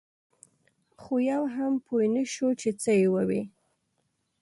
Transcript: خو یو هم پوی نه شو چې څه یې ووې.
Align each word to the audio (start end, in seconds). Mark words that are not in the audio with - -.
خو 1.01 1.15
یو 1.31 1.43
هم 1.55 1.73
پوی 1.85 2.07
نه 2.15 2.23
شو 2.33 2.47
چې 2.61 2.69
څه 2.81 2.91
یې 2.99 3.07
ووې. 3.13 3.41